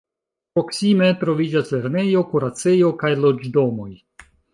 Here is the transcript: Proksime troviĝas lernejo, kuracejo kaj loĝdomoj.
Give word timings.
Proksime 0.59 1.09
troviĝas 1.23 1.69
lernejo, 1.75 2.23
kuracejo 2.31 2.89
kaj 3.05 3.13
loĝdomoj. 3.27 3.91